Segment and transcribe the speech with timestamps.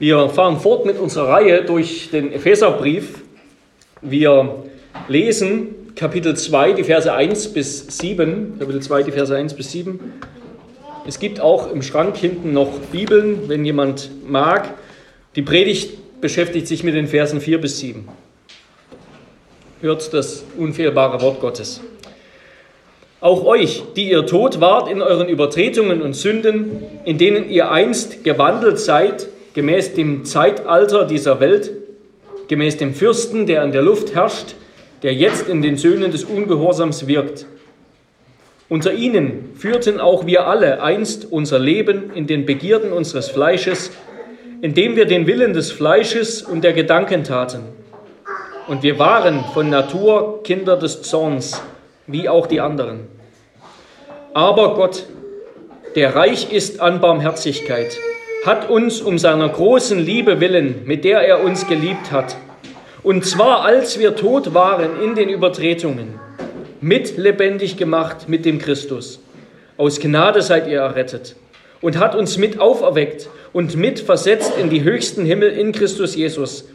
[0.00, 3.18] Wir fahren fort mit unserer Reihe durch den Epheserbrief.
[4.00, 4.64] Wir
[5.08, 8.56] lesen Kapitel 2, die Verse 1 bis 7.
[8.58, 10.00] Kapitel 2, die Verse 1 bis 7.
[11.06, 14.72] Es gibt auch im Schrank hinten noch Bibeln, wenn jemand mag.
[15.36, 18.08] Die Predigt beschäftigt sich mit den Versen 4 bis 7.
[19.82, 21.82] Hört das unfehlbare Wort Gottes.
[23.20, 28.24] Auch euch, die ihr tot wart in euren Übertretungen und Sünden, in denen ihr einst
[28.24, 31.72] gewandelt seid, gemäß dem Zeitalter dieser Welt,
[32.48, 34.54] gemäß dem Fürsten, der in der Luft herrscht,
[35.02, 37.46] der jetzt in den Söhnen des Ungehorsams wirkt.
[38.68, 43.90] Unter ihnen führten auch wir alle einst unser Leben in den Begierden unseres Fleisches,
[44.62, 47.62] indem wir den Willen des Fleisches und der Gedanken taten.
[48.68, 51.60] Und wir waren von Natur Kinder des Zorns
[52.06, 53.08] wie auch die anderen.
[54.34, 55.06] Aber Gott,
[55.96, 57.98] der reich ist an Barmherzigkeit,
[58.44, 62.36] hat uns um seiner großen Liebe willen, mit der er uns geliebt hat,
[63.02, 66.18] und zwar als wir tot waren in den Übertretungen,
[66.80, 69.20] mit lebendig gemacht mit dem Christus.
[69.76, 71.36] Aus Gnade seid ihr errettet
[71.80, 76.68] und hat uns mit auferweckt und mit versetzt in die höchsten Himmel in Christus Jesus,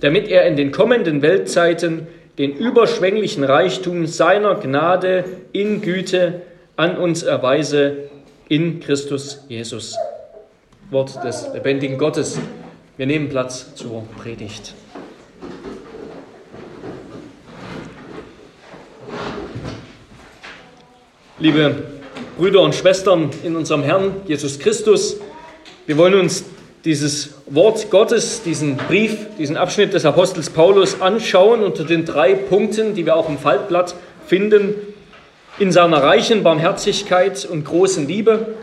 [0.00, 2.06] damit er in den kommenden Weltzeiten
[2.38, 6.42] den überschwänglichen Reichtum seiner Gnade in Güte
[6.76, 8.08] an uns erweise
[8.48, 9.96] in Christus Jesus.
[10.90, 12.40] Wort des lebendigen Gottes.
[12.96, 14.74] Wir nehmen Platz zur Predigt.
[21.38, 21.84] Liebe
[22.36, 25.18] Brüder und Schwestern in unserem Herrn Jesus Christus,
[25.86, 26.44] wir wollen uns
[26.84, 32.96] dieses Wort Gottes, diesen Brief, diesen Abschnitt des Apostels Paulus anschauen unter den drei Punkten,
[32.96, 33.94] die wir auch im Faltblatt
[34.26, 34.74] finden.
[35.60, 38.56] In seiner reichen Barmherzigkeit und großen Liebe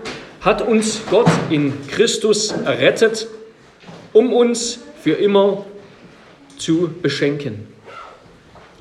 [0.48, 3.28] hat uns Gott in Christus errettet,
[4.14, 5.66] um uns für immer
[6.58, 7.68] zu beschenken.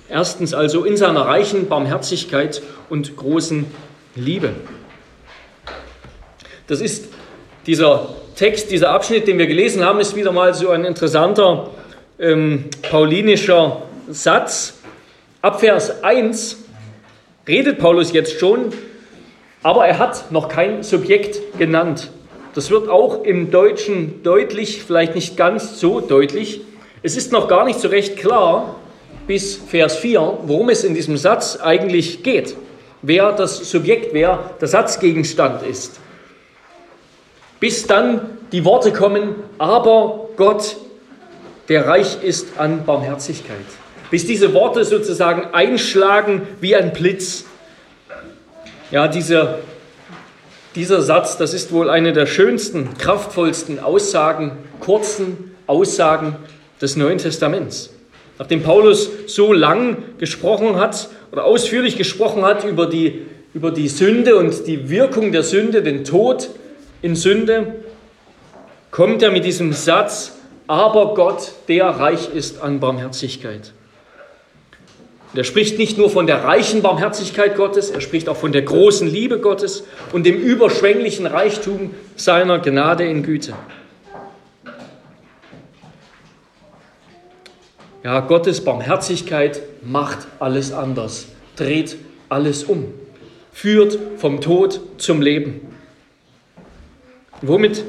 [0.08, 3.66] Erstens also in seiner reichen Barmherzigkeit und großen
[4.14, 4.50] Liebe.
[6.68, 7.06] Das ist
[7.66, 11.70] dieser Text, dieser Abschnitt, den wir gelesen haben, ist wieder mal so ein interessanter
[12.20, 14.74] ähm, paulinischer Satz.
[15.42, 16.58] Ab Vers 1
[17.48, 18.72] redet Paulus jetzt schon,
[19.66, 22.10] aber er hat noch kein Subjekt genannt.
[22.54, 26.60] Das wird auch im Deutschen deutlich, vielleicht nicht ganz so deutlich.
[27.02, 28.76] Es ist noch gar nicht so recht klar
[29.26, 32.56] bis Vers 4, worum es in diesem Satz eigentlich geht.
[33.02, 36.00] Wer das Subjekt, wer der Satzgegenstand ist
[37.60, 40.76] bis dann die Worte kommen, aber Gott,
[41.68, 43.56] der reich ist an Barmherzigkeit.
[44.10, 47.44] Bis diese Worte sozusagen einschlagen wie ein Blitz.
[48.92, 49.58] Ja, dieser,
[50.76, 56.36] dieser Satz, das ist wohl eine der schönsten, kraftvollsten Aussagen, kurzen Aussagen
[56.80, 57.92] des Neuen Testaments.
[58.38, 63.22] Nachdem Paulus so lang gesprochen hat oder ausführlich gesprochen hat über die,
[63.54, 66.50] über die Sünde und die Wirkung der Sünde, den Tod,
[67.02, 67.74] in Sünde,
[68.92, 70.36] kommt er mit diesem Satz,
[70.68, 73.72] aber Gott, der reich ist an Barmherzigkeit.
[75.32, 78.62] Und er spricht nicht nur von der reichen Barmherzigkeit Gottes, er spricht auch von der
[78.62, 83.54] großen Liebe Gottes und dem überschwänglichen Reichtum seiner Gnade in Güte.
[88.04, 91.26] Ja, Gottes Barmherzigkeit macht alles anders,
[91.56, 91.96] dreht
[92.28, 92.94] alles um,
[93.52, 95.60] führt vom Tod zum Leben.
[97.42, 97.82] Womit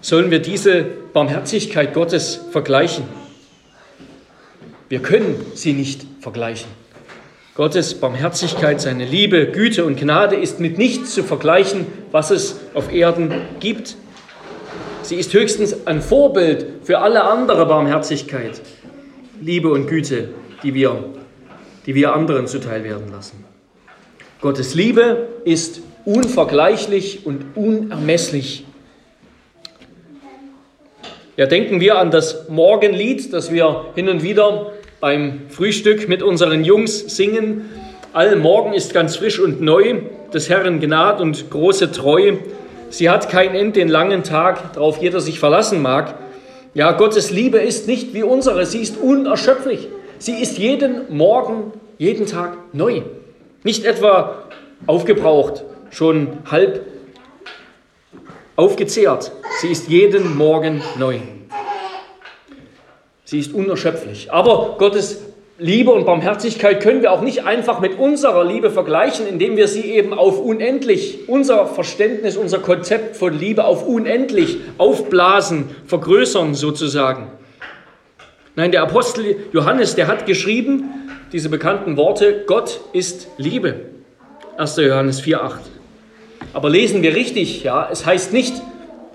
[0.00, 3.04] sollen wir diese Barmherzigkeit Gottes vergleichen?
[4.92, 6.70] Wir können sie nicht vergleichen.
[7.54, 12.92] Gottes Barmherzigkeit, seine Liebe, Güte und Gnade ist mit nichts zu vergleichen, was es auf
[12.92, 13.96] Erden gibt.
[15.00, 18.60] Sie ist höchstens ein Vorbild für alle andere Barmherzigkeit,
[19.40, 20.28] Liebe und Güte,
[20.62, 21.02] die wir,
[21.86, 23.42] die wir anderen zuteil werden lassen.
[24.42, 28.66] Gottes Liebe ist unvergleichlich und unermesslich
[31.38, 34.72] ja, denken wir an das Morgenlied, das wir hin und wieder
[35.02, 37.68] beim Frühstück mit unseren Jungs singen.
[38.12, 39.96] All Morgen ist ganz frisch und neu,
[40.32, 42.38] des Herrn Gnad und große Treue.
[42.88, 46.14] Sie hat kein End den langen Tag, darauf jeder sich verlassen mag.
[46.72, 49.88] Ja, Gottes Liebe ist nicht wie unsere, sie ist unerschöpflich.
[50.18, 53.02] Sie ist jeden Morgen, jeden Tag neu.
[53.64, 54.44] Nicht etwa
[54.86, 56.86] aufgebraucht, schon halb
[58.54, 59.32] aufgezehrt.
[59.60, 61.18] Sie ist jeden Morgen neu.
[63.32, 64.30] Sie ist unerschöpflich.
[64.30, 65.22] Aber Gottes
[65.58, 69.90] Liebe und Barmherzigkeit können wir auch nicht einfach mit unserer Liebe vergleichen, indem wir sie
[69.90, 77.28] eben auf unendlich, unser Verständnis, unser Konzept von Liebe auf unendlich aufblasen, vergrößern sozusagen.
[78.54, 80.90] Nein, der Apostel Johannes, der hat geschrieben,
[81.32, 83.76] diese bekannten Worte, Gott ist Liebe.
[84.58, 84.76] 1.
[84.76, 85.52] Johannes 4,8.
[86.52, 88.60] Aber lesen wir richtig, ja, es heißt nicht,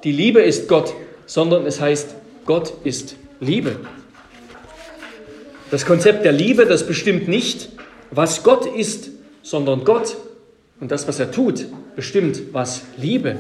[0.03, 0.95] die Liebe ist Gott,
[1.27, 2.15] sondern es heißt,
[2.47, 3.75] Gott ist Liebe.
[5.69, 7.69] Das Konzept der Liebe, das bestimmt nicht,
[8.09, 9.09] was Gott ist,
[9.41, 10.15] sondern Gott
[10.79, 11.65] und das, was er tut,
[11.95, 13.35] bestimmt, was Liebe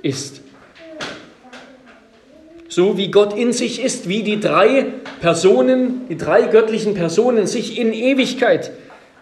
[0.00, 0.40] ist.
[2.68, 4.86] So wie Gott in sich ist, wie die drei
[5.20, 8.70] Personen, die drei göttlichen Personen sich in Ewigkeit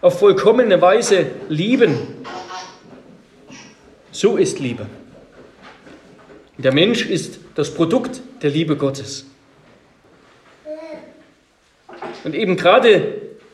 [0.01, 1.97] auf vollkommene Weise lieben.
[4.13, 4.87] So ist Liebe.
[6.59, 9.27] Der Mensch ist das Produkt der Liebe Gottes.
[12.25, 13.03] Und eben gerade,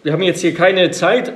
[0.03, 1.33] wir haben jetzt hier keine Zeit,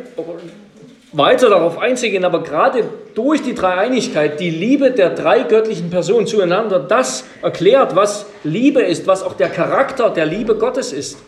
[1.12, 2.84] weiter darauf einzugehen, aber gerade
[3.14, 9.06] durch die Dreieinigkeit, die Liebe der drei göttlichen Personen zueinander, das erklärt, was Liebe ist,
[9.06, 11.18] was auch der Charakter der Liebe Gottes ist.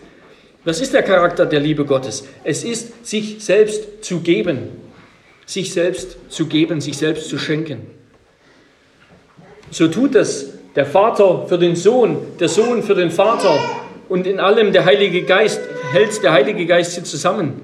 [0.64, 2.26] Was ist der Charakter der Liebe Gottes?
[2.42, 4.68] Es ist, sich selbst zu geben.
[5.44, 7.86] Sich selbst zu geben, sich selbst zu schenken.
[9.70, 13.56] So tut es der Vater für den Sohn, der Sohn für den Vater
[14.08, 15.60] und in allem der Heilige Geist,
[15.92, 17.60] hält der Heilige Geist sie zusammen.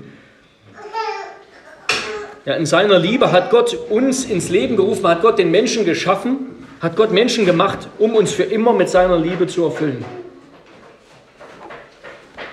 [2.44, 6.66] Ja, in seiner Liebe hat Gott uns ins Leben gerufen, hat Gott den Menschen geschaffen,
[6.80, 10.04] hat Gott Menschen gemacht, um uns für immer mit seiner Liebe zu erfüllen.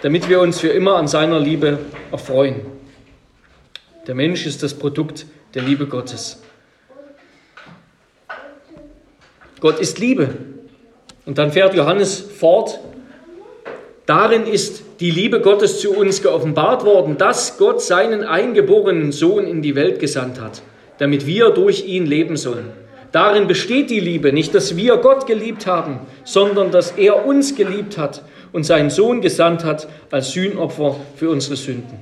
[0.03, 1.79] Damit wir uns für immer an seiner Liebe
[2.11, 2.61] erfreuen.
[4.05, 5.25] Der Mensch ist das Produkt
[5.55, 6.41] der Liebe Gottes.
[9.59, 10.35] Gott ist Liebe.
[11.25, 12.79] Und dann fährt Johannes fort
[14.09, 19.61] Darin ist die Liebe Gottes zu uns geoffenbart worden, dass Gott seinen eingeborenen Sohn in
[19.61, 20.63] die Welt gesandt hat,
[20.97, 22.71] damit wir durch ihn leben sollen.
[23.11, 27.99] Darin besteht die Liebe, nicht dass wir Gott geliebt haben, sondern dass er uns geliebt
[27.99, 31.99] hat und seinen Sohn gesandt hat als Sühnopfer für unsere Sünden.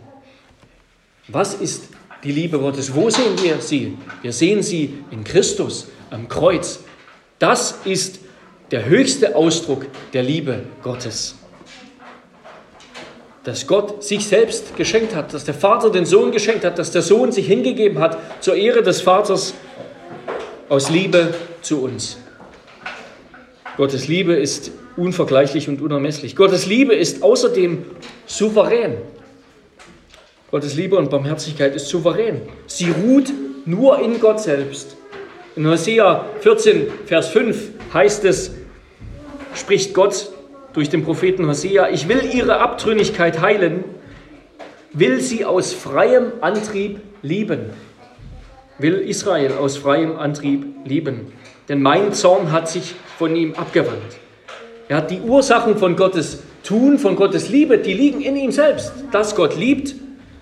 [1.27, 1.89] Was ist
[2.23, 2.95] die Liebe Gottes?
[2.95, 3.97] Wo sehen wir sie?
[4.21, 6.79] Wir sehen sie in Christus am Kreuz.
[7.37, 8.21] Das ist
[8.71, 11.35] der höchste Ausdruck der Liebe Gottes
[13.47, 17.01] dass Gott sich selbst geschenkt hat, dass der Vater den Sohn geschenkt hat, dass der
[17.01, 19.53] Sohn sich hingegeben hat zur Ehre des Vaters
[20.67, 22.17] aus Liebe zu uns.
[23.77, 26.35] Gottes Liebe ist unvergleichlich und unermesslich.
[26.35, 27.85] Gottes Liebe ist außerdem
[28.25, 28.97] souverän.
[30.51, 32.41] Gottes Liebe und Barmherzigkeit ist souverän.
[32.65, 33.31] Sie ruht
[33.65, 34.97] nur in Gott selbst.
[35.55, 38.51] In Hosea 14, Vers 5 heißt es,
[39.55, 40.31] spricht Gott
[40.73, 43.83] durch den Propheten Hosea, ich will ihre Abtrünnigkeit heilen,
[44.93, 47.71] will sie aus freiem Antrieb lieben.
[48.79, 51.33] Will Israel aus freiem Antrieb lieben.
[51.67, 54.17] Denn mein Zorn hat sich von ihm abgewandt.
[54.87, 58.93] Er hat die Ursachen von Gottes Tun, von Gottes Liebe, die liegen in ihm selbst.
[59.11, 59.95] Dass Gott liebt,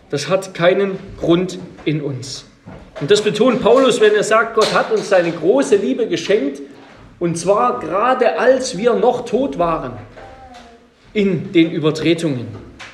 [0.09, 2.45] das hat keinen Grund in uns.
[2.99, 6.61] Und das betont Paulus, wenn er sagt, Gott hat uns seine große Liebe geschenkt,
[7.19, 9.93] und zwar gerade als wir noch tot waren
[11.15, 12.45] in den Übertretungen.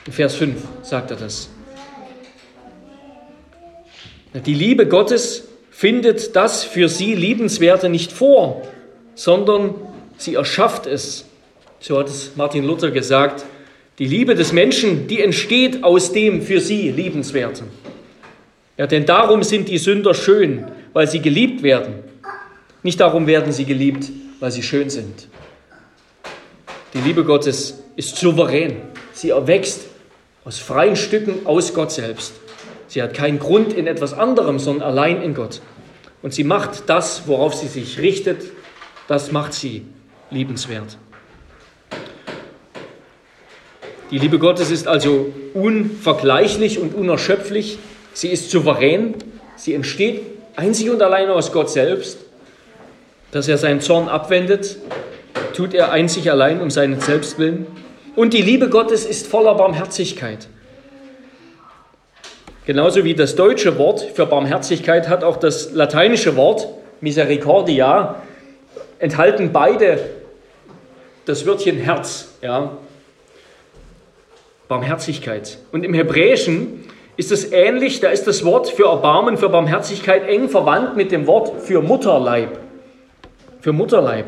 [0.06, 1.50] In Vers 5 sagt er das.
[4.46, 8.62] Die Liebe Gottes findet das für sie Liebenswerte nicht vor,
[9.16, 9.74] sondern
[10.18, 11.26] sie erschafft es.
[11.80, 13.44] So hat es Martin Luther gesagt.
[13.98, 17.68] Die Liebe des Menschen, die entsteht aus dem für sie Liebenswerten.
[18.78, 21.96] Ja, denn darum sind die Sünder schön, weil sie geliebt werden.
[22.84, 25.28] Nicht darum werden sie geliebt, weil sie schön sind.
[26.94, 28.78] Die Liebe Gottes ist souverän.
[29.14, 29.82] Sie erwächst
[30.44, 32.34] aus freien Stücken aus Gott selbst.
[32.88, 35.62] Sie hat keinen Grund in etwas anderem, sondern allein in Gott.
[36.24, 38.42] Und sie macht das, worauf sie sich richtet,
[39.08, 39.86] das macht sie
[40.32, 40.98] liebenswert.
[44.10, 47.78] Die Liebe Gottes ist also unvergleichlich und unerschöpflich.
[48.14, 49.14] Sie ist souverän.
[49.56, 50.24] Sie entsteht
[50.56, 52.18] einzig und allein aus Gott selbst,
[53.30, 54.78] dass er seinen Zorn abwendet
[55.54, 57.68] tut er einzig allein um seinen Selbstwillen.
[58.16, 60.48] Und die Liebe Gottes ist voller Barmherzigkeit.
[62.66, 66.68] Genauso wie das deutsche Wort für Barmherzigkeit hat auch das lateinische Wort
[67.00, 68.22] Misericordia
[69.00, 70.00] enthalten beide
[71.26, 72.78] das Wörtchen Herz, ja,
[74.68, 75.58] Barmherzigkeit.
[75.72, 76.86] Und im Hebräischen
[77.18, 81.28] ist es ähnlich, da ist das Wort für Erbarmen, für Barmherzigkeit eng verwandt mit dem
[81.28, 82.60] Wort für Mutterleib.
[83.62, 84.26] Für Mutterleib.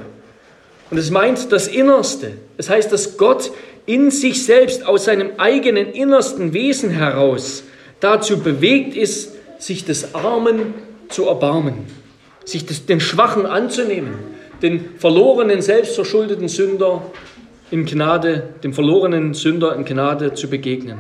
[0.90, 2.34] Und es meint das Innerste.
[2.58, 3.52] Es heißt, dass Gott
[3.86, 7.64] in sich selbst aus seinem eigenen innersten Wesen heraus
[8.00, 10.74] dazu bewegt ist, sich des Armen
[11.10, 11.86] zu erbarmen,
[12.46, 14.16] sich des, den Schwachen anzunehmen,
[14.62, 17.02] den verlorenen, selbstverschuldeten Sünder
[17.72, 21.00] in Gnade, dem verlorenen Sünder in Gnade zu begegnen.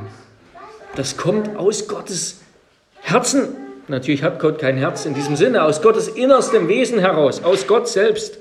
[0.95, 2.41] Das kommt aus Gottes
[3.01, 3.49] Herzen.
[3.87, 7.87] Natürlich hat Gott kein Herz in diesem Sinne, aus Gottes innerstem Wesen heraus, aus Gott
[7.89, 8.37] selbst.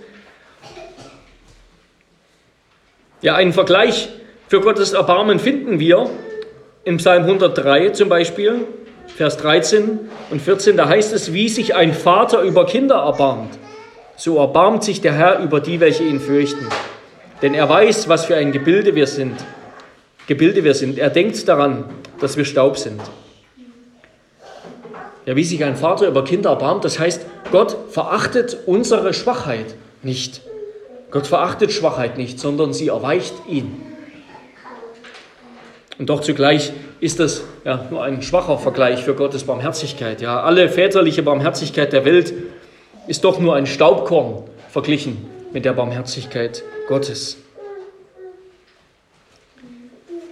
[3.22, 4.08] Ja, einen Vergleich
[4.52, 6.10] für Gottes Erbarmen finden wir
[6.84, 8.66] im Psalm 103 zum Beispiel,
[9.06, 9.98] Vers 13
[10.30, 10.76] und 14.
[10.76, 13.58] Da heißt es, wie sich ein Vater über Kinder erbarmt,
[14.14, 16.66] so erbarmt sich der Herr über die, welche ihn fürchten.
[17.40, 19.36] Denn er weiß, was für ein Gebilde wir sind.
[20.26, 20.98] Gebilde wir sind.
[20.98, 21.86] Er denkt daran,
[22.20, 23.00] dass wir Staub sind.
[25.24, 30.42] Ja, wie sich ein Vater über Kinder erbarmt, das heißt, Gott verachtet unsere Schwachheit nicht.
[31.10, 33.91] Gott verachtet Schwachheit nicht, sondern sie erweicht ihn.
[36.02, 40.20] Und doch zugleich ist das ja nur ein schwacher Vergleich für Gottes Barmherzigkeit.
[40.20, 42.34] Ja, alle väterliche Barmherzigkeit der Welt
[43.06, 47.36] ist doch nur ein Staubkorn verglichen mit der Barmherzigkeit Gottes.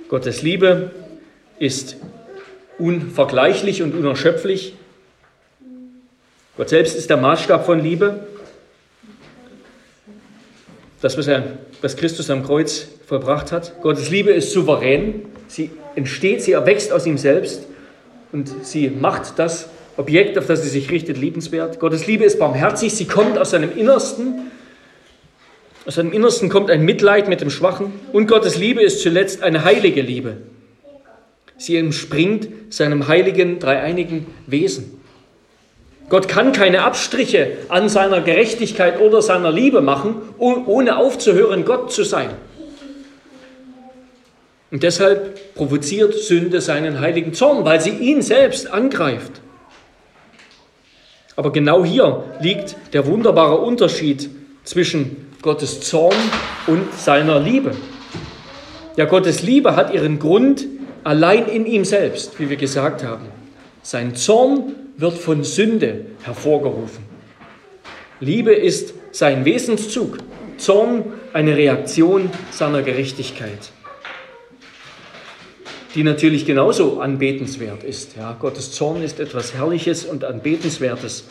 [0.09, 0.91] Gottes Liebe
[1.61, 1.99] ist
[2.77, 4.75] unvergleichlich und unerschöpflich.
[6.57, 8.27] Gott selbst ist der Maßstab von Liebe
[11.01, 13.81] das, was, er, was Christus am Kreuz vollbracht hat.
[13.83, 15.23] Gottes Liebe ist souverän.
[15.49, 17.67] Sie entsteht, sie erwächst aus ihm selbst
[18.33, 21.81] und sie macht das Objekt, auf das sie sich richtet, liebenswert.
[21.81, 22.95] Gottes Liebe ist barmherzig.
[22.95, 24.51] Sie kommt aus seinem Innersten.
[25.87, 27.93] Aus seinem Innersten kommt ein Mitleid mit dem Schwachen.
[28.13, 30.37] Und Gottes Liebe ist zuletzt eine heilige Liebe.
[31.57, 35.00] Sie entspringt seinem heiligen, dreieinigen Wesen.
[36.11, 42.03] Gott kann keine Abstriche an seiner Gerechtigkeit oder seiner Liebe machen, ohne aufzuhören, Gott zu
[42.03, 42.31] sein.
[44.73, 49.41] Und deshalb provoziert Sünde seinen heiligen Zorn, weil sie ihn selbst angreift.
[51.37, 54.31] Aber genau hier liegt der wunderbare Unterschied
[54.65, 56.17] zwischen Gottes Zorn
[56.67, 57.73] und seiner Liebe.
[58.97, 60.67] Ja, Gottes Liebe hat ihren Grund
[61.05, 63.27] allein in ihm selbst, wie wir gesagt haben.
[63.83, 67.05] Sein Zorn wird von Sünde hervorgerufen.
[68.21, 70.19] Liebe ist sein Wesenszug,
[70.59, 73.71] Zorn eine Reaktion seiner Gerechtigkeit,
[75.95, 78.17] die natürlich genauso anbetenswert ist.
[78.17, 81.25] Ja, Gottes Zorn ist etwas Herrliches und Anbetenswertes.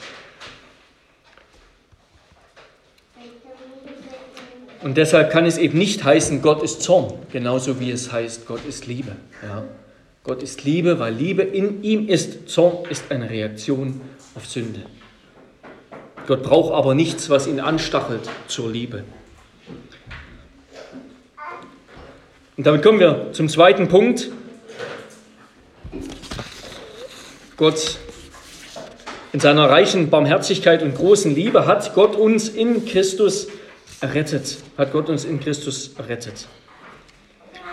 [4.82, 8.66] Und deshalb kann es eben nicht heißen, Gott ist Zorn, genauso wie es heißt, Gott
[8.68, 9.12] ist Liebe.
[9.44, 9.66] Ja.
[10.24, 12.50] Gott ist Liebe, weil Liebe in ihm ist.
[12.50, 14.02] Zorn ist eine Reaktion
[14.36, 14.82] auf Sünde.
[16.28, 19.04] Gott braucht aber nichts, was ihn anstachelt zur Liebe.
[22.58, 24.30] Und damit kommen wir zum zweiten Punkt.
[27.56, 27.98] Gott
[29.32, 33.48] in seiner reichen Barmherzigkeit und großen Liebe hat Gott uns in Christus
[34.02, 34.58] errettet.
[34.78, 36.48] Hat Gott uns in Christus errettet.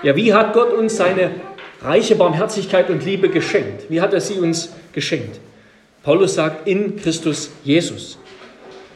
[0.02, 1.32] Ja, wie hat Gott uns seine
[1.82, 3.90] reiche Barmherzigkeit und Liebe geschenkt.
[3.90, 5.40] Wie hat er sie uns geschenkt?
[6.02, 8.18] Paulus sagt, in Christus Jesus.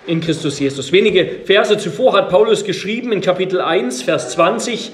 [0.07, 0.93] In Christus Jesus.
[0.93, 4.93] Wenige Verse zuvor hat Paulus geschrieben in Kapitel 1, Vers 20,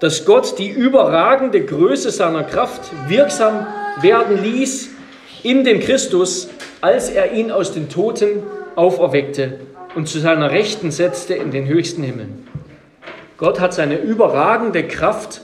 [0.00, 3.66] dass Gott die überragende Größe seiner Kraft wirksam
[4.00, 4.90] werden ließ
[5.42, 6.48] in dem Christus,
[6.80, 8.42] als er ihn aus den Toten
[8.76, 9.58] auferweckte
[9.94, 12.46] und zu seiner Rechten setzte in den höchsten Himmeln.
[13.38, 15.40] Gott hat seine überragende Kraft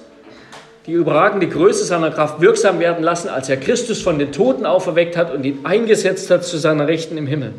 [0.87, 5.17] die überragende Größe seiner Kraft wirksam werden lassen, als er Christus von den Toten auferweckt
[5.17, 7.55] hat und ihn eingesetzt hat zu seiner Rechten im Himmel.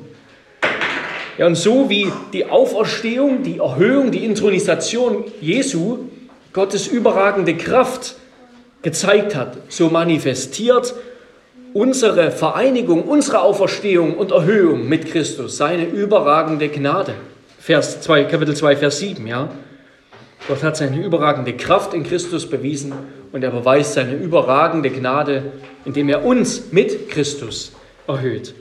[1.38, 6.06] Ja, und so wie die Auferstehung, die Erhöhung, die Intronisation Jesu
[6.54, 8.16] Gottes überragende Kraft
[8.84, 10.94] gezeigt hat, so manifestiert
[11.74, 17.16] unsere Vereinigung, unsere Auferstehung und Erhöhung mit Christus seine überragende Gnade.
[17.60, 19.50] Vers 2, Kapitel 2, Vers 7, ja.
[20.48, 22.94] Gott hat seine überragende Kraft in Christus bewiesen
[23.32, 25.54] und er beweist seine überragende Gnade,
[25.86, 27.72] indem er uns mit Christus
[28.08, 28.54] erhöht.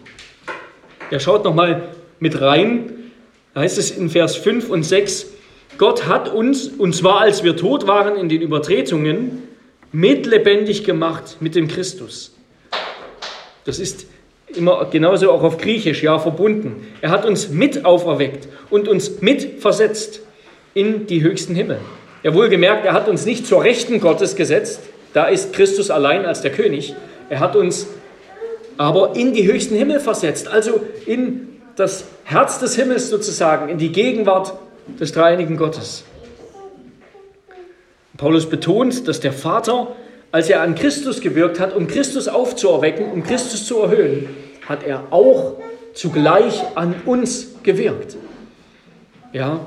[1.11, 1.83] Er schaut nochmal
[2.21, 2.91] mit rein,
[3.53, 5.27] da heißt es in Vers 5 und 6,
[5.77, 9.43] Gott hat uns, und zwar als wir tot waren in den Übertretungen,
[9.93, 12.35] mitlebendig gemacht mit dem Christus.
[13.65, 14.07] Das ist
[14.55, 16.87] immer genauso auch auf Griechisch, ja, verbunden.
[17.03, 20.21] Er hat uns mit auferweckt und uns mit versetzt
[20.75, 21.79] in die höchsten Himmel.
[22.23, 24.81] Ja, wohlgemerkt, er hat uns nicht zur Rechten Gottes gesetzt,
[25.13, 26.95] da ist Christus allein als der König.
[27.31, 27.87] Er hat uns
[28.77, 33.93] aber in die höchsten Himmel versetzt, also in das Herz des Himmels sozusagen, in die
[33.93, 34.55] Gegenwart
[34.99, 36.05] des dreieinigen Gottes.
[38.17, 39.95] Paulus betont, dass der Vater,
[40.31, 44.29] als er an Christus gewirkt hat, um Christus aufzuerwecken, um Christus zu erhöhen,
[44.69, 45.55] hat er auch
[45.95, 48.17] zugleich an uns gewirkt.
[49.33, 49.61] Ja?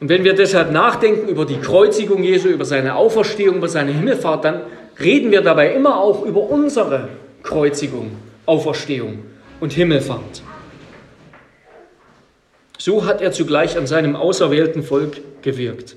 [0.00, 4.44] Und wenn wir deshalb nachdenken über die Kreuzigung Jesu, über seine Auferstehung, über seine Himmelfahrt,
[4.44, 4.62] dann
[5.00, 7.08] reden wir dabei immer auch über unsere
[7.42, 8.12] Kreuzigung,
[8.46, 9.24] Auferstehung
[9.60, 10.42] und Himmelfahrt.
[12.78, 15.96] So hat er zugleich an seinem auserwählten Volk gewirkt.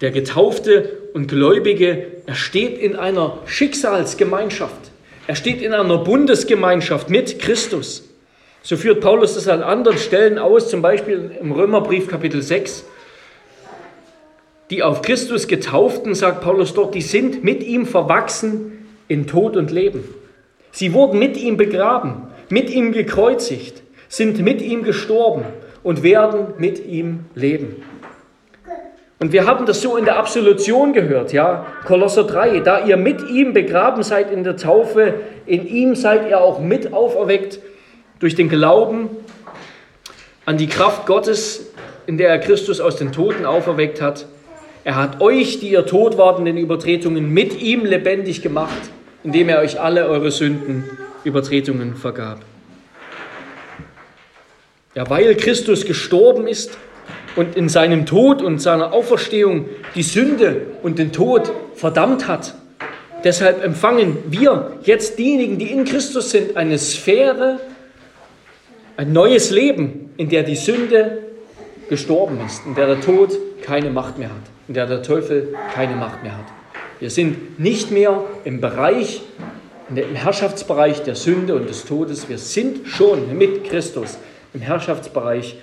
[0.00, 4.90] Der Getaufte und Gläubige, er steht in einer Schicksalsgemeinschaft.
[5.28, 8.08] Er steht in einer Bundesgemeinschaft mit Christus.
[8.66, 12.84] So führt Paulus das an anderen Stellen aus, zum Beispiel im Römerbrief Kapitel 6.
[14.70, 19.70] Die auf Christus getauften, sagt Paulus dort, die sind mit ihm verwachsen in Tod und
[19.70, 20.02] Leben.
[20.72, 25.44] Sie wurden mit ihm begraben, mit ihm gekreuzigt, sind mit ihm gestorben
[25.84, 27.84] und werden mit ihm leben.
[29.20, 33.30] Und wir haben das so in der Absolution gehört, ja, Kolosser 3, da ihr mit
[33.30, 35.14] ihm begraben seid in der Taufe,
[35.46, 37.60] in ihm seid ihr auch mit auferweckt
[38.18, 39.10] durch den Glauben
[40.44, 41.66] an die Kraft Gottes,
[42.06, 44.26] in der er Christus aus den Toten auferweckt hat.
[44.84, 48.90] Er hat euch, die ihr tot wart in Übertretungen, mit ihm lebendig gemacht,
[49.24, 50.84] indem er euch alle eure Sünden,
[51.24, 52.40] Übertretungen vergab.
[54.94, 56.78] Ja, weil Christus gestorben ist
[57.34, 62.54] und in seinem Tod und seiner Auferstehung die Sünde und den Tod verdammt hat,
[63.24, 67.58] deshalb empfangen wir jetzt diejenigen, die in Christus sind, eine Sphäre
[68.96, 71.18] ein neues Leben, in der die Sünde
[71.88, 75.96] gestorben ist, in der der Tod keine Macht mehr hat, in der der Teufel keine
[75.96, 76.46] Macht mehr hat.
[76.98, 79.20] Wir sind nicht mehr im Bereich,
[79.90, 82.28] im Herrschaftsbereich der Sünde und des Todes.
[82.28, 84.18] Wir sind schon mit Christus
[84.54, 85.56] im Herrschaftsbereich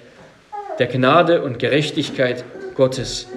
[0.79, 3.27] der Gnade und Gerechtigkeit Gottes.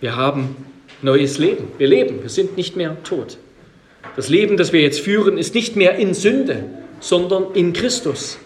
[0.00, 0.56] Wir haben
[1.02, 1.68] neues Leben.
[1.78, 2.22] Wir leben.
[2.22, 3.38] Wir sind nicht mehr tot.
[4.16, 6.64] Das Leben, das wir jetzt führen, ist nicht mehr in Sünde,
[7.00, 8.38] sondern in Christus.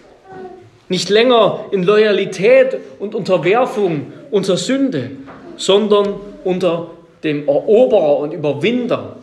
[0.88, 5.12] Nicht länger in Loyalität und Unterwerfung unserer Sünde,
[5.56, 6.90] sondern unter
[7.22, 9.16] dem Eroberer und Überwinder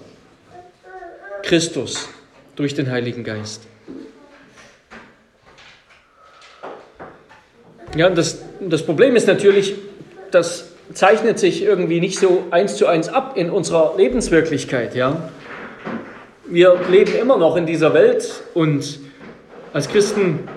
[1.43, 2.09] Christus
[2.55, 3.63] durch den Heiligen Geist.
[7.95, 9.75] Ja, das, das Problem ist natürlich,
[10.31, 14.95] das zeichnet sich irgendwie nicht so eins zu eins ab in unserer Lebenswirklichkeit.
[14.95, 15.29] Ja?
[16.45, 18.99] Wir leben immer noch in dieser Welt und
[19.73, 20.47] als Christen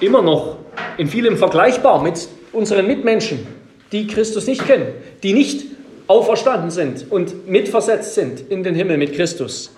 [0.00, 0.56] immer noch
[0.96, 3.46] in vielem vergleichbar mit unseren Mitmenschen,
[3.92, 4.88] die Christus nicht kennen,
[5.22, 5.66] die nicht
[6.06, 9.74] auferstanden sind und mitversetzt sind in den Himmel mit Christus.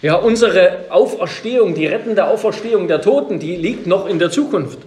[0.00, 4.78] Ja, unsere Auferstehung, die rettende Auferstehung der Toten, die liegt noch in der Zukunft.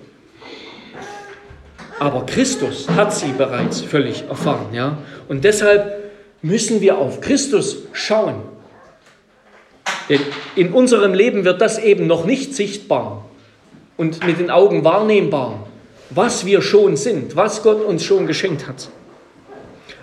[1.99, 4.73] Aber Christus hat sie bereits völlig erfahren.
[4.73, 4.97] Ja?
[5.27, 8.35] Und deshalb müssen wir auf Christus schauen.
[10.55, 13.25] In unserem Leben wird das eben noch nicht sichtbar
[13.97, 15.67] und mit den Augen wahrnehmbar,
[16.09, 18.89] was wir schon sind, was Gott uns schon geschenkt hat.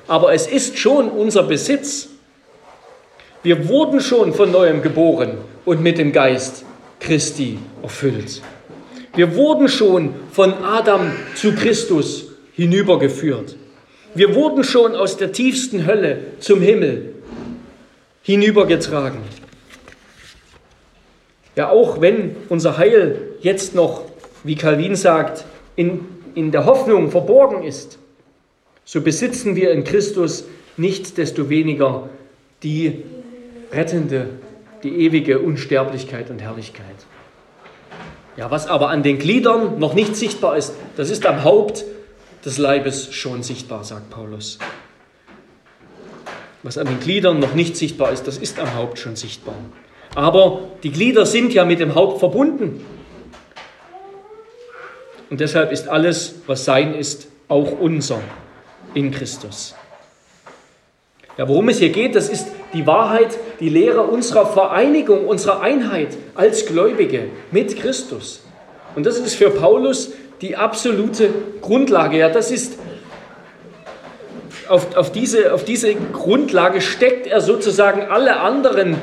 [0.07, 2.09] Aber es ist schon unser Besitz.
[3.43, 6.65] Wir wurden schon von neuem geboren und mit dem Geist
[7.01, 8.41] Christi erfüllt.
[9.15, 13.57] Wir wurden schon von Adam zu Christus hinübergeführt.
[14.15, 17.15] Wir wurden schon aus der tiefsten Hölle zum Himmel
[18.23, 19.21] hinübergetragen.
[21.59, 24.03] Ja, auch wenn unser Heil jetzt noch,
[24.45, 25.45] wie Calvin sagt,
[25.75, 27.99] in, in der Hoffnung verborgen ist,
[28.85, 30.45] so besitzen wir in Christus
[30.77, 32.11] nichtsdestoweniger
[32.63, 33.03] die
[33.73, 34.29] rettende,
[34.85, 36.87] die ewige Unsterblichkeit und Herrlichkeit.
[38.37, 41.85] Ja, was aber an den Gliedern noch nicht sichtbar ist, das ist am Haupt
[42.45, 44.61] des Leibes schon sichtbar, sagt Paulus.
[46.63, 49.57] Was an den Gliedern noch nicht sichtbar ist, das ist am Haupt schon sichtbar.
[50.15, 52.85] Aber die Glieder sind ja mit dem Haupt verbunden.
[55.31, 58.21] Und deshalb ist alles, was sein ist, auch unser
[58.95, 59.75] in Christus.
[61.37, 66.17] Ja, worum es hier geht, das ist die Wahrheit, die Lehre unserer Vereinigung, unserer Einheit
[66.35, 68.43] als Gläubige mit Christus.
[68.97, 72.19] Und das ist für Paulus die absolute Grundlage.
[72.19, 72.79] Ja, das ist
[74.69, 78.97] auf, auf, diese, auf diese Grundlage steckt er sozusagen alle anderen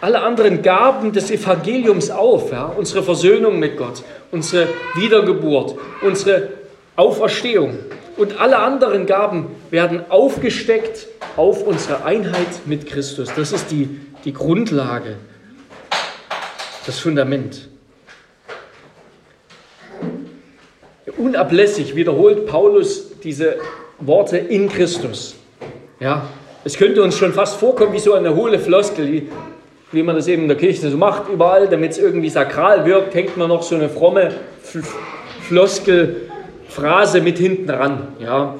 [0.00, 2.52] alle anderen Gaben des Evangeliums auf.
[2.52, 2.66] Ja?
[2.66, 6.48] Unsere Versöhnung mit Gott, unsere Wiedergeburt, unsere
[6.96, 7.78] Auferstehung.
[8.16, 11.06] Und alle anderen Gaben werden aufgesteckt
[11.36, 13.28] auf unsere Einheit mit Christus.
[13.36, 15.16] Das ist die, die Grundlage,
[16.86, 17.68] das Fundament.
[21.16, 23.56] Unablässig wiederholt Paulus diese
[23.98, 25.34] Worte in Christus.
[26.00, 26.28] Ja,
[26.64, 29.28] es könnte uns schon fast vorkommen wie so eine hohle Floskel, wie,
[29.92, 33.14] wie man das eben in der Kirche so macht, überall, damit es irgendwie sakral wirkt,
[33.14, 34.32] hängt man noch so eine fromme
[35.48, 38.08] Floskelphrase mit hinten ran.
[38.20, 38.56] Ja.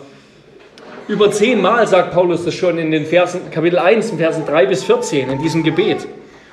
[1.06, 4.84] Über zehnmal sagt Paulus das schon in den Versen, Kapitel 1, in Versen 3 bis
[4.84, 6.06] 14, in diesem Gebet.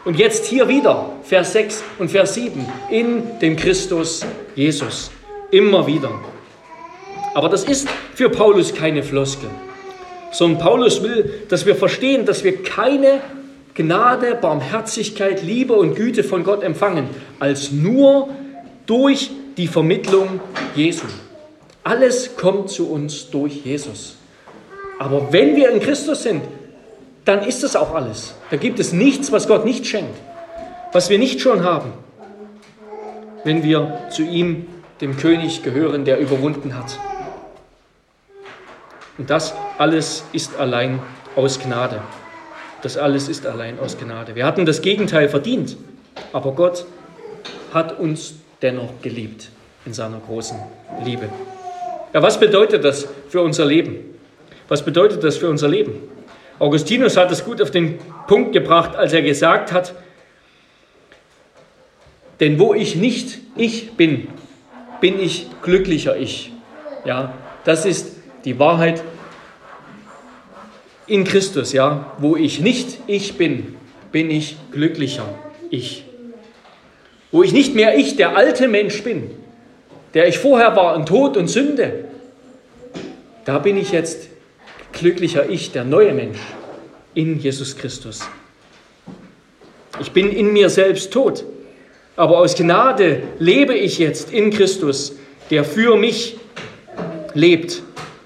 [0.03, 5.09] Und jetzt hier wieder, Vers 6 und Vers 7, in dem Christus Jesus.
[5.51, 6.11] Immer wieder.
[7.33, 9.49] Aber das ist für Paulus keine Floskel,
[10.31, 13.19] sondern Paulus will, dass wir verstehen, dass wir keine
[13.75, 17.09] Gnade, Barmherzigkeit, Liebe und Güte von Gott empfangen,
[17.39, 18.29] als nur
[18.85, 20.39] durch die Vermittlung
[20.75, 21.05] Jesu.
[21.83, 24.15] Alles kommt zu uns durch Jesus.
[24.97, 26.41] Aber wenn wir in Christus sind,
[27.25, 28.35] dann ist es auch alles.
[28.49, 30.15] Da gibt es nichts, was Gott nicht schenkt,
[30.93, 31.91] was wir nicht schon haben,
[33.43, 34.67] wenn wir zu ihm,
[35.01, 36.97] dem König, gehören, der überwunden hat.
[39.17, 40.99] Und das alles ist allein
[41.35, 42.01] aus Gnade.
[42.81, 44.35] Das alles ist allein aus Gnade.
[44.35, 45.77] Wir hatten das Gegenteil verdient,
[46.33, 46.85] aber Gott
[47.73, 49.49] hat uns dennoch geliebt
[49.85, 50.57] in seiner großen
[51.03, 51.29] Liebe.
[52.13, 53.97] Ja, was bedeutet das für unser Leben?
[54.67, 55.93] Was bedeutet das für unser Leben?
[56.59, 59.93] Augustinus hat es gut auf den Punkt gebracht, als er gesagt hat,
[62.39, 64.27] denn wo ich nicht ich bin,
[65.01, 66.51] bin ich glücklicher ich.
[67.05, 67.33] Ja,
[67.63, 69.03] das ist die Wahrheit
[71.07, 72.13] in Christus, ja.
[72.17, 73.75] Wo ich nicht ich bin,
[74.11, 75.27] bin ich glücklicher
[75.69, 76.05] ich.
[77.31, 79.29] Wo ich nicht mehr ich, der alte Mensch bin,
[80.13, 82.05] der ich vorher war in Tod und Sünde,
[83.43, 84.29] da bin ich jetzt
[84.93, 86.39] glücklicher ich, der neue Mensch
[87.13, 88.21] in Jesus Christus.
[89.99, 91.45] Ich bin in mir selbst tot,
[92.15, 95.15] aber aus Gnade lebe ich jetzt in Christus,
[95.49, 96.37] der für mich
[97.33, 97.83] lebt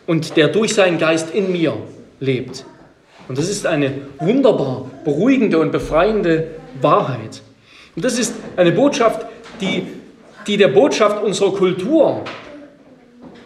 [0.07, 1.75] und der durch seinen Geist in mir
[2.19, 2.65] lebt.
[3.27, 6.47] Und das ist eine wunderbar beruhigende und befreiende
[6.81, 7.41] Wahrheit.
[7.95, 9.25] Und das ist eine Botschaft,
[9.61, 9.87] die,
[10.47, 12.23] die der Botschaft unserer Kultur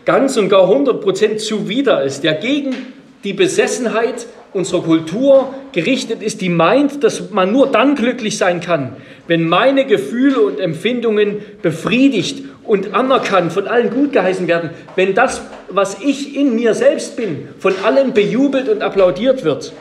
[0.06, 2.76] ganz und gar 100% zuwider ist, der gegen
[3.24, 8.96] die Besessenheit unserer Kultur gerichtet ist, die meint, dass man nur dann glücklich sein kann,
[9.28, 15.42] wenn meine Gefühle und Empfindungen befriedigt und anerkannt, von allen gut geheißen werden, wenn das,
[15.70, 19.74] was ich in mir selbst bin, von allen bejubelt und applaudiert wird.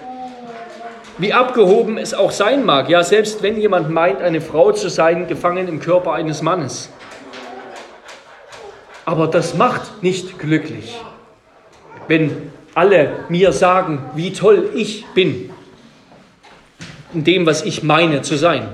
[1.19, 5.29] Wie abgehoben es auch sein mag, ja, selbst wenn jemand meint, eine Frau zu sein,
[5.29, 6.91] gefangen im Körper eines Mannes.
[9.05, 10.97] Aber das macht nicht glücklich,
[12.09, 15.51] wenn alle mir sagen, wie toll ich bin
[17.15, 18.69] in dem, was ich meine zu sein.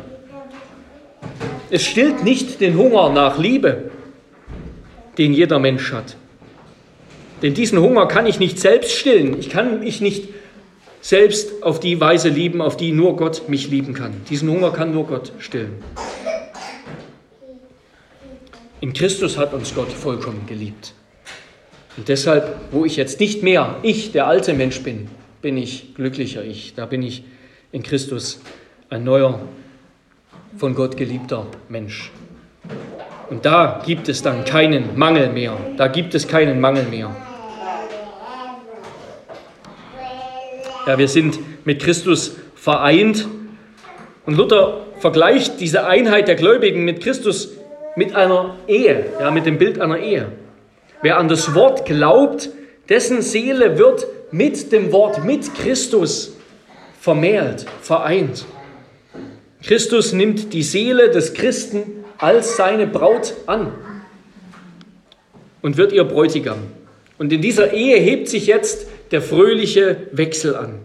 [1.71, 3.91] Es stillt nicht den Hunger nach Liebe,
[5.19, 6.17] den jeder Mensch hat.
[7.43, 9.39] Denn diesen Hunger kann ich nicht selbst stillen.
[9.39, 10.29] Ich kann mich nicht
[11.01, 14.13] selbst auf die Weise lieben, auf die nur Gott mich lieben kann.
[14.31, 15.83] Diesen Hunger kann nur Gott stillen.
[18.81, 20.95] In Christus hat uns Gott vollkommen geliebt.
[21.99, 25.09] Und deshalb, wo ich jetzt nicht mehr ich, der alte Mensch bin,
[25.43, 26.75] bin ich glücklicher ich.
[26.75, 27.25] Da bin ich
[27.73, 28.41] in Christus
[28.89, 29.41] ein neuer,
[30.57, 32.13] von Gott geliebter Mensch.
[33.31, 35.57] Und da gibt es dann keinen Mangel mehr.
[35.77, 37.15] Da gibt es keinen Mangel mehr.
[40.87, 43.27] Ja, wir sind mit Christus vereint.
[44.25, 47.51] Und Luther vergleicht diese Einheit der Gläubigen mit Christus
[47.97, 50.31] mit einer Ehe, ja, mit dem Bild einer Ehe.
[51.03, 52.51] Wer an das Wort glaubt,
[52.89, 56.37] dessen Seele wird mit dem Wort, mit Christus
[57.01, 58.45] vermählt, vereint.
[59.63, 61.83] Christus nimmt die Seele des Christen
[62.19, 63.73] als seine Braut an
[65.63, 66.59] und wird ihr Bräutigam.
[67.19, 70.81] Und in dieser Ehe hebt sich jetzt der fröhliche Wechsel an.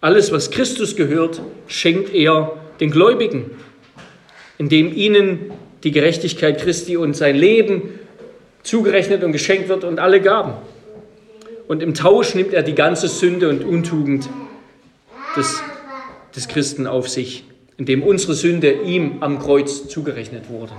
[0.00, 3.50] Alles, was Christus gehört, schenkt er den Gläubigen,
[4.58, 5.50] indem ihnen
[5.82, 7.98] die Gerechtigkeit Christi und sein Leben
[8.66, 10.54] zugerechnet und geschenkt wird und alle Gaben.
[11.68, 14.28] Und im Tausch nimmt er die ganze Sünde und Untugend
[15.36, 15.60] des,
[16.34, 17.44] des Christen auf sich,
[17.76, 20.72] indem unsere Sünde ihm am Kreuz zugerechnet wurde.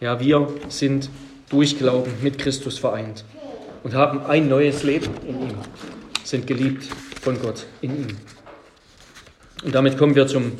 [0.00, 1.10] Ja, wir sind
[1.50, 3.24] durch Glauben mit Christus vereint
[3.82, 5.54] und haben ein neues Leben in ihm,
[6.24, 6.84] sind geliebt
[7.20, 8.16] von Gott in ihm.
[9.64, 10.52] Und damit kommen wir zum,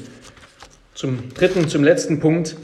[0.94, 2.56] zum dritten, zum letzten Punkt.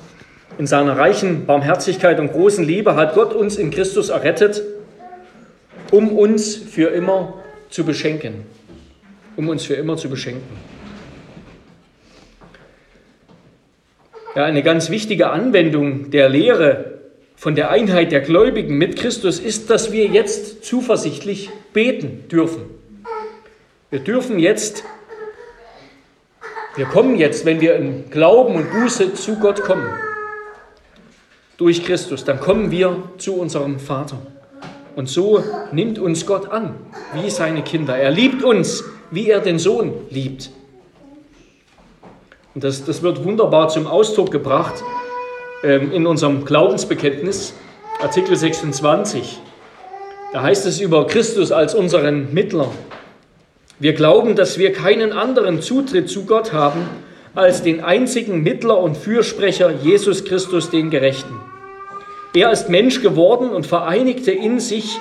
[0.59, 4.61] In seiner reichen Barmherzigkeit und großen Liebe hat Gott uns in Christus errettet,
[5.93, 7.35] um uns für immer
[7.71, 8.45] zu beschenken.
[9.37, 10.43] Um uns für immer zu beschenken.
[14.35, 16.99] Ja, eine ganz wichtige Anwendung der Lehre
[17.37, 22.63] von der Einheit der Gläubigen mit Christus ist, dass wir jetzt zuversichtlich beten dürfen.
[23.91, 24.83] Wir dürfen jetzt,
[26.75, 29.89] wir kommen jetzt, wenn wir in Glauben und Buße zu Gott kommen,
[31.59, 34.17] durch Christus, dann kommen wir zu unserem Vater.
[34.97, 36.75] Und so nimmt uns Gott an,
[37.15, 37.97] wie seine Kinder.
[37.97, 40.51] Er liebt uns, wie er den Sohn liebt.
[42.55, 44.83] Und das, das wird wunderbar zum Ausdruck gebracht
[45.63, 47.55] ähm, in unserem Glaubensbekenntnis,
[48.01, 49.41] Artikel 26.
[50.33, 52.71] Da heißt es über Christus als unseren Mittler.
[53.81, 56.89] Wir glauben, dass wir keinen anderen Zutritt zu Gott haben
[57.35, 61.35] als den einzigen Mittler und Fürsprecher Jesus Christus, den Gerechten.
[62.35, 64.99] Er ist Mensch geworden und vereinigte in sich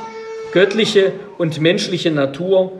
[0.53, 2.71] göttliche und menschliche Natur,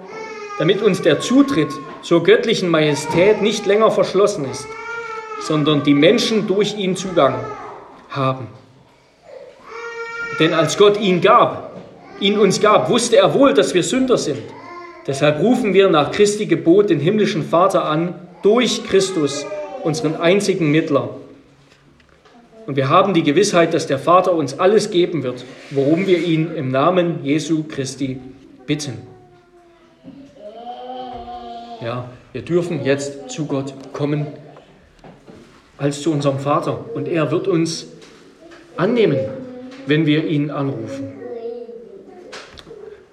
[0.57, 1.69] damit uns der Zutritt
[2.01, 4.65] zur göttlichen Majestät nicht länger verschlossen ist,
[5.41, 7.35] sondern die Menschen durch ihn Zugang
[8.09, 8.47] haben.
[10.39, 11.75] Denn als Gott ihn gab,
[12.19, 14.41] ihn uns gab, wusste er wohl, dass wir Sünder sind.
[15.05, 19.45] Deshalb rufen wir nach Christi Gebot den himmlischen Vater an, durch Christus,
[19.83, 21.09] unseren einzigen Mittler.
[22.65, 26.53] Und wir haben die Gewissheit, dass der Vater uns alles geben wird, worum wir ihn
[26.53, 28.19] im Namen Jesu Christi
[28.65, 28.97] bitten.
[31.81, 34.27] Ja, wir dürfen jetzt zu Gott kommen
[35.77, 37.87] als zu unserem Vater und er wird uns
[38.75, 39.19] annehmen,
[39.85, 41.13] wenn wir ihn anrufen.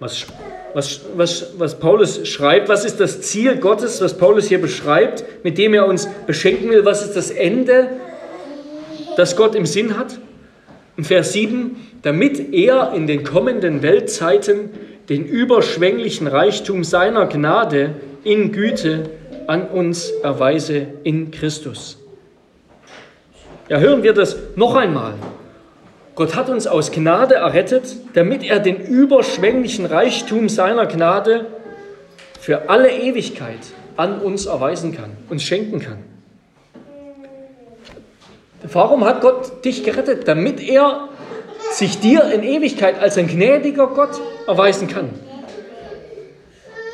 [0.01, 0.27] Was,
[0.75, 5.57] was, was, was Paulus schreibt, was ist das Ziel Gottes, was Paulus hier beschreibt, mit
[5.57, 7.91] dem er uns beschenken will, was ist das Ende,
[9.17, 10.19] das Gott im Sinn hat?
[10.97, 14.71] In Vers 7, damit er in den kommenden Weltzeiten
[15.09, 19.11] den überschwänglichen Reichtum seiner Gnade in Güte
[19.47, 21.99] an uns erweise in Christus.
[23.69, 25.15] Ja, hören wir das noch einmal.
[26.15, 31.47] Gott hat uns aus Gnade errettet, damit er den überschwänglichen Reichtum seiner Gnade
[32.41, 33.59] für alle Ewigkeit
[33.97, 35.99] an uns erweisen kann, uns schenken kann.
[38.73, 40.27] Warum hat Gott dich gerettet?
[40.29, 41.09] Damit er
[41.73, 45.11] sich dir in Ewigkeit als ein gnädiger Gott erweisen kann.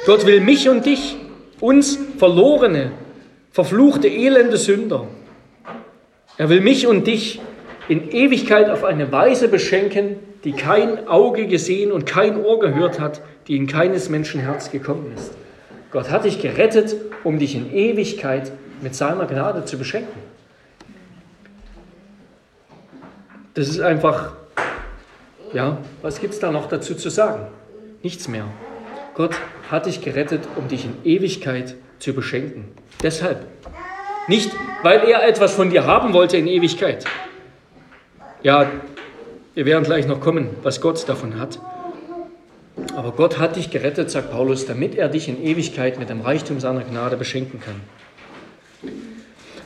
[0.07, 1.17] Gott will mich und dich,
[1.61, 2.93] uns verlorene,
[3.53, 5.07] verfluchte, elende Sünder.
[6.39, 7.41] Er will mich und dich
[7.90, 13.20] in Ewigkeit auf eine Weise beschenken, die kein Auge gesehen und kein Ohr gehört hat,
[13.48, 15.33] die in keines Menschen Herz gekommen ist.
[15.90, 20.22] Gott hat dich gerettet, um dich in Ewigkeit mit seiner Gnade zu beschenken.
[23.55, 24.35] Das ist einfach,
[25.53, 27.48] ja, was gibt es da noch dazu zu sagen?
[28.05, 28.44] Nichts mehr.
[29.14, 29.35] Gott
[29.68, 32.68] hat dich gerettet, um dich in Ewigkeit zu beschenken.
[33.03, 33.46] Deshalb.
[34.29, 34.53] Nicht,
[34.85, 37.05] weil er etwas von dir haben wollte in Ewigkeit,
[38.42, 38.70] ja,
[39.55, 41.59] wir werden gleich noch kommen, was Gott davon hat.
[42.96, 46.61] Aber Gott hat dich gerettet, sagt Paulus, damit er dich in Ewigkeit mit dem Reichtum
[46.61, 47.81] seiner Gnade beschenken kann.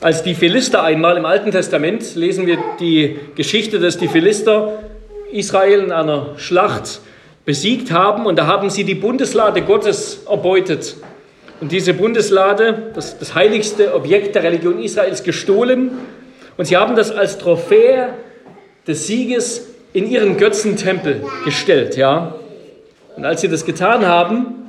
[0.01, 4.83] Als die Philister einmal im Alten Testament lesen wir die Geschichte, dass die Philister
[5.33, 7.01] Israel in einer Schlacht
[7.45, 10.97] besiegt haben und da haben sie die Bundeslade Gottes erbeutet.
[11.61, 15.93] Und diese Bundeslade, das, das heiligste Objekt der Religion Israels, gestohlen.
[16.57, 18.11] Und sie haben das als Trophäe
[18.87, 22.35] des Sieges in ihren Götzentempel gestellt, ja.
[23.17, 24.65] Und als sie das getan haben,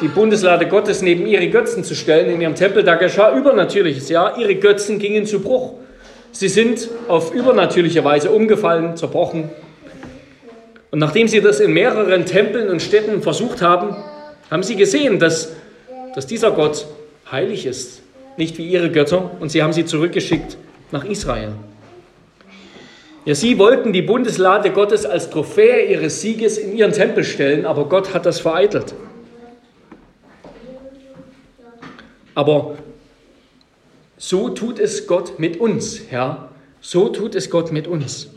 [0.00, 4.36] die Bundeslade Gottes neben ihre Götzen zu stellen in ihrem Tempel, da geschah Übernatürliches, ja.
[4.36, 5.74] Ihre Götzen gingen zu Bruch.
[6.32, 9.50] Sie sind auf übernatürliche Weise umgefallen, zerbrochen.
[10.90, 13.96] Und nachdem sie das in mehreren Tempeln und Städten versucht haben,
[14.50, 15.52] haben sie gesehen, dass,
[16.14, 16.86] dass dieser Gott
[17.30, 18.02] heilig ist,
[18.36, 20.56] nicht wie ihre Götter, und sie haben sie zurückgeschickt
[20.92, 21.52] nach Israel.
[23.26, 27.86] Ja, sie wollten die Bundeslade Gottes als Trophäe ihres Sieges in ihren Tempel stellen, aber
[27.86, 28.94] Gott hat das vereitelt.
[32.36, 32.76] Aber
[34.16, 36.50] so tut es Gott mit uns, Herr.
[36.80, 38.28] So tut es Gott mit uns.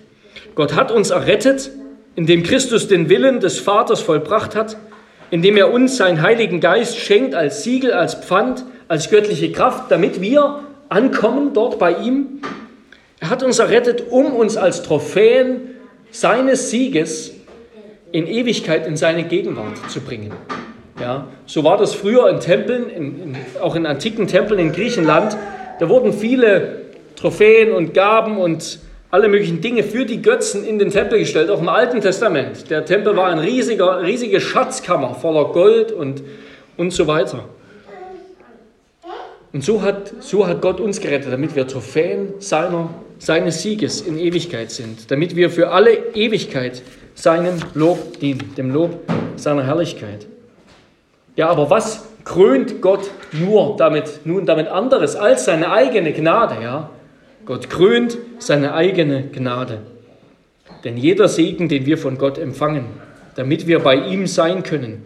[0.56, 1.70] Gott hat uns errettet,
[2.16, 4.76] indem Christus den Willen des Vaters vollbracht hat,
[5.30, 10.20] indem er uns seinen Heiligen Geist schenkt als Siegel, als Pfand, als göttliche Kraft, damit
[10.20, 12.42] wir ankommen dort bei ihm
[13.20, 15.76] er hat uns errettet, um uns als Trophäen
[16.12, 17.34] seines Sieges
[18.12, 20.32] in Ewigkeit in seine Gegenwart zu bringen.
[21.00, 25.38] Ja, so war das früher in Tempeln, in, in, auch in antiken Tempeln in Griechenland.
[25.80, 26.82] Da wurden viele
[27.16, 28.80] Trophäen und Gaben und
[29.12, 32.70] alle möglichen Dinge für die Götzen in den Tempel gestellt, auch im Alten Testament.
[32.70, 36.22] Der Tempel war eine riesige, riesige Schatzkammer voller Gold und,
[36.78, 37.46] und so weiter.
[39.52, 44.18] Und so hat, so hat Gott uns gerettet, damit wir Trophäen seiner seines Sieges in
[44.18, 46.82] Ewigkeit sind, damit wir für alle Ewigkeit
[47.14, 49.00] seinem Lob dienen, dem Lob
[49.36, 50.26] seiner Herrlichkeit.
[51.36, 56.90] Ja, aber was krönt Gott nur damit, nun damit anderes als seine eigene Gnade, ja?
[57.46, 59.82] Gott krönt seine eigene Gnade.
[60.84, 62.86] Denn jeder Segen, den wir von Gott empfangen,
[63.36, 65.04] damit wir bei ihm sein können,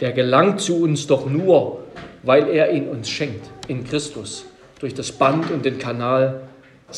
[0.00, 1.84] der gelangt zu uns doch nur,
[2.22, 4.46] weil er ihn uns schenkt, in Christus,
[4.80, 6.45] durch das Band und den Kanal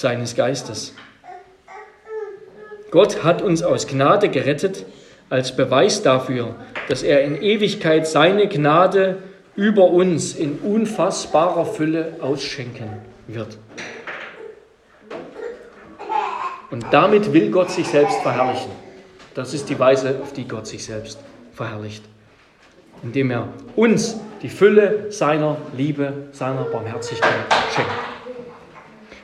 [0.01, 0.95] seines Geistes.
[2.91, 4.87] Gott hat uns aus Gnade gerettet,
[5.31, 6.55] als Beweis dafür,
[6.89, 9.19] dass er in Ewigkeit seine Gnade
[9.57, 12.89] über uns in unfassbarer Fülle ausschenken
[13.27, 13.59] wird.
[16.71, 18.71] Und damit will Gott sich selbst verherrlichen.
[19.35, 21.19] Das ist die Weise, auf die Gott sich selbst
[21.53, 22.05] verherrlicht.
[23.03, 27.33] Indem er uns die Fülle seiner Liebe, seiner Barmherzigkeit
[27.75, 28.18] schenkt.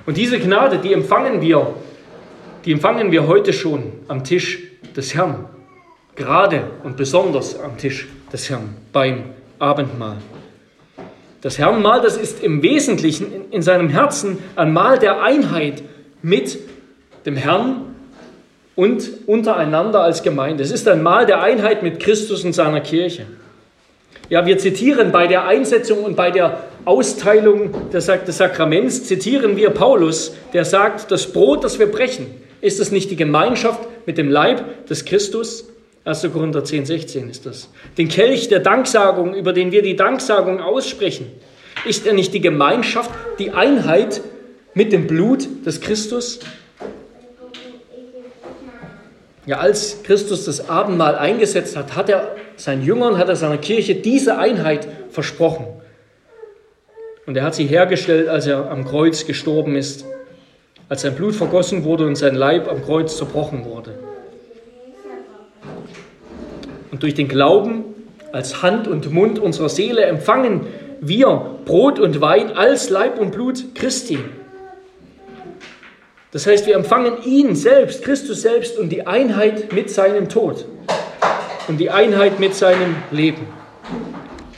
[0.07, 1.75] Und diese Gnade, die empfangen wir,
[2.65, 4.63] die empfangen wir heute schon am Tisch
[4.97, 5.47] des Herrn.
[6.17, 9.25] Gerade und besonders am Tisch des Herrn beim
[9.59, 10.19] Abendmahl.
[11.41, 15.83] Das Herrenmahl, das ist im Wesentlichen in seinem Herzen ein Mahl der Einheit
[16.23, 16.59] mit
[17.27, 17.95] dem Herrn
[18.75, 20.63] und untereinander als Gemeinde.
[20.63, 23.27] Es ist ein Mahl der Einheit mit Christus und seiner Kirche.
[24.35, 30.35] Ja, wir zitieren bei der Einsetzung und bei der Austeilung des Sakraments, zitieren wir Paulus,
[30.53, 32.27] der sagt, das Brot, das wir brechen,
[32.61, 35.69] ist es nicht die Gemeinschaft mit dem Leib des Christus?
[36.05, 36.27] 1.
[36.33, 37.71] Korinther 10, 16 ist das.
[37.97, 41.31] Den Kelch der Danksagung, über den wir die Danksagung aussprechen,
[41.87, 44.21] ist er nicht die Gemeinschaft, die Einheit
[44.75, 46.41] mit dem Blut des Christus?
[49.47, 53.95] Ja, als Christus das Abendmahl eingesetzt hat, hat er seinen Jüngern, hat er seiner Kirche
[53.95, 55.67] diese Einheit versprochen.
[57.27, 60.05] Und er hat sie hergestellt, als er am Kreuz gestorben ist,
[60.89, 63.99] als sein Blut vergossen wurde und sein Leib am Kreuz zerbrochen wurde.
[66.91, 67.85] Und durch den Glauben
[68.33, 70.67] als Hand und Mund unserer Seele empfangen
[71.01, 74.19] wir Brot und Wein als Leib und Blut Christi.
[76.31, 80.67] Das heißt, wir empfangen ihn selbst, Christus selbst und die Einheit mit seinem Tod
[81.69, 83.47] und die Einheit mit seinem Leben.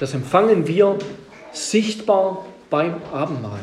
[0.01, 0.97] Das empfangen wir
[1.53, 3.61] sichtbar beim Abendmahl.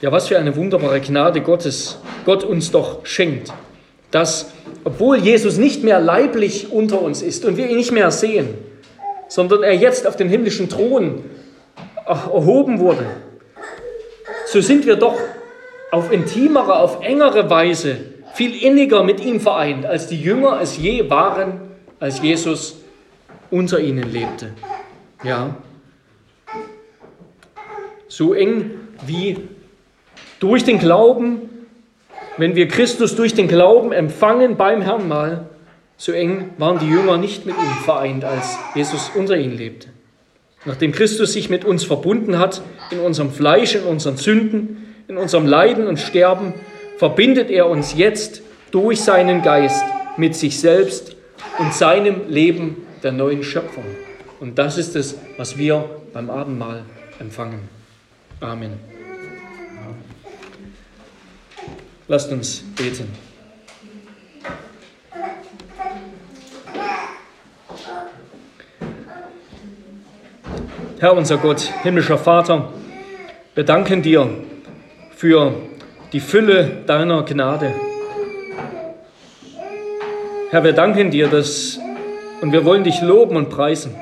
[0.00, 3.52] Ja, was für eine wunderbare Gnade Gottes Gott uns doch schenkt,
[4.10, 4.52] dass,
[4.84, 8.54] obwohl Jesus nicht mehr leiblich unter uns ist und wir ihn nicht mehr sehen,
[9.28, 11.24] sondern er jetzt auf dem himmlischen Thron
[12.06, 13.06] erhoben wurde,
[14.46, 15.18] so sind wir doch
[15.90, 17.98] auf intimere, auf engere Weise
[18.34, 21.60] viel inniger mit ihm vereint, als die Jünger es je waren,
[21.98, 22.76] als Jesus
[23.50, 24.52] unter ihnen lebte.
[25.22, 25.56] Ja.
[28.06, 28.70] So eng
[29.06, 29.38] wie
[30.40, 31.48] durch den Glauben,
[32.36, 35.48] wenn wir Christus durch den Glauben empfangen beim Herrn mal,
[35.96, 39.88] so eng waren die Jünger nicht mit ihm vereint, als Jesus unter ihnen lebte.
[40.64, 44.77] Nachdem Christus sich mit uns verbunden hat, in unserem Fleisch, in unseren Sünden,
[45.08, 46.52] in unserem Leiden und Sterben,
[46.98, 49.82] verbindet er uns jetzt durch seinen Geist
[50.18, 51.16] mit sich selbst
[51.58, 53.84] und seinem Leben der neuen Schöpfung.
[54.38, 56.84] Und das ist es, was wir beim Abendmahl
[57.18, 57.68] empfangen.
[58.40, 58.78] Amen.
[62.06, 63.08] Lasst uns beten.
[71.00, 72.72] Herr unser Gott, himmlischer Vater,
[73.54, 74.28] wir danken dir
[75.18, 75.52] für
[76.12, 77.74] die Fülle deiner Gnade.
[80.50, 81.80] Herr, wir danken dir, dass,
[82.40, 83.96] und wir wollen dich loben und preisen,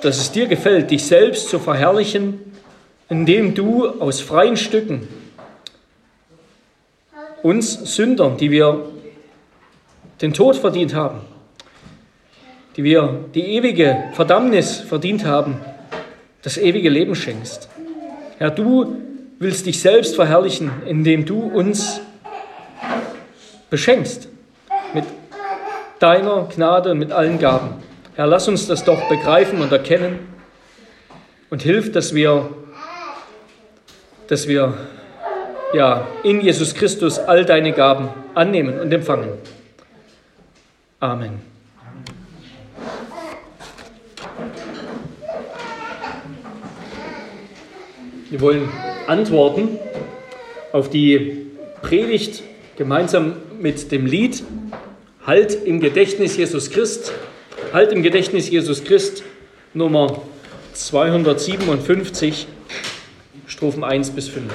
[0.00, 2.38] dass es dir gefällt, dich selbst zu verherrlichen,
[3.08, 5.08] indem du aus freien Stücken
[7.42, 8.92] uns Sündern, die wir
[10.22, 11.18] den Tod verdient haben,
[12.76, 15.58] die wir die ewige Verdammnis verdient haben,
[16.42, 17.73] das ewige Leben schenkst.
[18.38, 18.96] Herr, du
[19.38, 22.00] willst dich selbst verherrlichen, indem du uns
[23.70, 24.28] beschenkst
[24.92, 25.04] mit
[25.98, 27.82] deiner Gnade und mit allen Gaben.
[28.16, 30.20] Herr, lass uns das doch begreifen und erkennen
[31.50, 32.50] und hilf, dass wir,
[34.28, 34.74] dass wir
[35.72, 39.30] ja, in Jesus Christus all deine Gaben annehmen und empfangen.
[41.00, 41.53] Amen.
[48.34, 48.68] Wir wollen
[49.06, 49.78] antworten
[50.72, 51.46] auf die
[51.82, 52.42] Predigt
[52.76, 54.42] gemeinsam mit dem Lied
[55.24, 57.12] Halt im Gedächtnis Jesus Christ.
[57.72, 59.22] Halt im Gedächtnis Jesus Christ
[59.72, 60.20] Nummer
[60.72, 62.48] 257,
[63.46, 64.52] Strophen 1 bis 5.